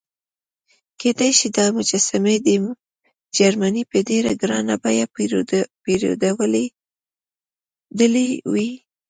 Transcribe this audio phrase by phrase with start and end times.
[0.99, 2.55] کېدای شي دا مجسمې دې
[3.37, 5.05] جرمني په ډېره ګرانه بیه
[6.21, 8.69] پیرودلې وي.